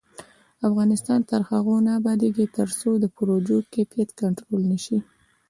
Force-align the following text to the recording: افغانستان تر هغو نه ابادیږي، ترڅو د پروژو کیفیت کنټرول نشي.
افغانستان 0.67 1.19
تر 1.29 1.41
هغو 1.49 1.75
نه 1.85 1.91
ابادیږي، 1.99 2.45
ترڅو 2.57 2.89
د 2.99 3.05
پروژو 3.17 3.57
کیفیت 3.73 4.09
کنټرول 4.21 4.61
نشي. 4.71 4.97